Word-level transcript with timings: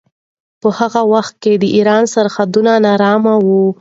په 0.61 0.69
هغه 0.79 1.01
وخت 1.13 1.33
کې 1.43 1.53
د 1.57 1.63
ایران 1.77 2.03
سرحدونه 2.13 2.71
ناارامه 2.85 3.33
وو. 3.45 3.61